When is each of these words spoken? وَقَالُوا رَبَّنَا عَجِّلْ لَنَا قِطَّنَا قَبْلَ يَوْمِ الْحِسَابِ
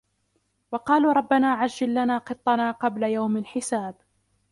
وَقَالُوا 0.71 1.13
رَبَّنَا 1.13 1.53
عَجِّلْ 1.53 1.93
لَنَا 1.93 2.17
قِطَّنَا 2.17 2.71
قَبْلَ 2.71 3.03
يَوْمِ 3.03 3.37
الْحِسَابِ 3.37 3.95